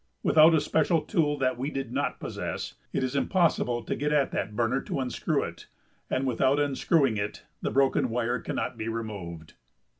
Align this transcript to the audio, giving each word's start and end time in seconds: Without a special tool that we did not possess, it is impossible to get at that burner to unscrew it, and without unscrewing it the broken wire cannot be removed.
Without 0.23 0.55
a 0.55 0.59
special 0.59 1.01
tool 1.03 1.37
that 1.37 1.59
we 1.59 1.69
did 1.69 1.91
not 1.93 2.19
possess, 2.19 2.73
it 2.91 3.03
is 3.03 3.15
impossible 3.15 3.83
to 3.83 3.95
get 3.95 4.11
at 4.11 4.31
that 4.31 4.55
burner 4.55 4.81
to 4.81 4.99
unscrew 4.99 5.43
it, 5.43 5.67
and 6.09 6.25
without 6.25 6.59
unscrewing 6.59 7.17
it 7.17 7.43
the 7.61 7.69
broken 7.69 8.09
wire 8.09 8.39
cannot 8.39 8.79
be 8.79 8.87
removed. 8.87 9.53